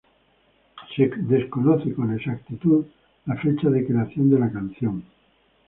[0.95, 2.87] Se desconoce con exactitud
[3.27, 5.03] la fecha de creación de la canción.